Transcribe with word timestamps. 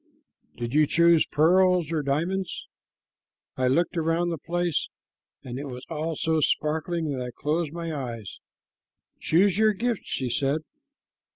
'""Did 0.57 0.73
you 0.73 0.87
choose 0.87 1.27
pearls 1.27 1.91
or 1.91 2.01
diamonds?" 2.01 2.65
"I 3.55 3.67
looked 3.67 3.95
about 3.95 4.29
the 4.29 4.39
place, 4.39 4.89
and 5.43 5.59
it 5.59 5.67
was 5.67 5.85
all 5.91 6.15
so 6.15 6.39
sparkling 6.39 7.11
that 7.11 7.23
I 7.23 7.29
closed 7.37 7.71
my 7.71 7.93
eyes. 7.93 8.39
'Choose 9.19 9.59
your 9.59 9.73
gift,' 9.73 10.01
she 10.07 10.27
said. 10.27 10.61